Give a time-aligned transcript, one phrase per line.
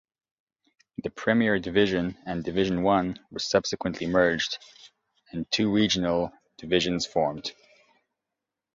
[1.03, 4.57] The Premier Division and Division One were subsequently merged,
[5.31, 7.53] and two regional divisions formed.